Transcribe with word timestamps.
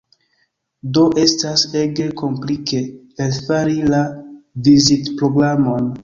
Do 0.97 1.01
estas 1.23 1.65
ege 1.81 2.07
komplike 2.21 2.79
elfari 3.25 3.75
la 3.95 3.99
vizitprogramon. 4.69 5.93